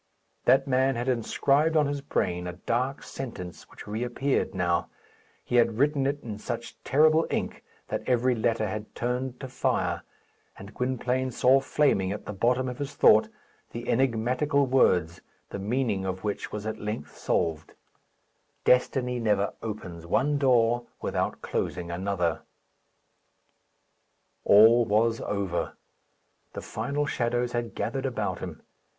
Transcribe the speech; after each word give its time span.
That 0.45 0.67
man 0.67 0.95
had 0.95 1.07
inscribed 1.07 1.77
on 1.77 1.85
his 1.85 2.01
brain 2.01 2.47
a 2.47 2.53
dark 2.53 3.03
sentence 3.03 3.69
which 3.69 3.85
reappeared 3.85 4.55
now; 4.55 4.89
he 5.43 5.57
had 5.57 5.77
written 5.77 6.07
it 6.07 6.23
in 6.23 6.39
such 6.39 6.75
terrible 6.83 7.27
ink 7.29 7.63
that 7.89 8.01
every 8.07 8.33
letter 8.33 8.65
had 8.67 8.95
turned 8.95 9.39
to 9.41 9.47
fire; 9.47 10.01
and 10.57 10.73
Gwynplaine 10.73 11.29
saw 11.29 11.59
flaming 11.59 12.11
at 12.11 12.25
the 12.25 12.33
bottom 12.33 12.67
of 12.67 12.79
his 12.79 12.95
thought 12.95 13.29
the 13.73 13.87
enigmatical 13.87 14.65
words, 14.65 15.21
the 15.51 15.59
meaning 15.59 16.03
of 16.03 16.23
which 16.23 16.51
was 16.51 16.65
at 16.65 16.79
length 16.79 17.15
solved: 17.15 17.73
"Destiny 18.65 19.19
never 19.19 19.53
opens 19.61 20.07
one 20.07 20.39
door 20.39 20.87
without 20.99 21.43
closing 21.43 21.91
another." 21.91 22.41
All 24.45 24.83
was 24.83 25.21
over. 25.21 25.77
The 26.53 26.61
final 26.61 27.05
shadows 27.05 27.51
had 27.51 27.75
gathered 27.75 28.07
about 28.07 28.39
him. 28.39 28.63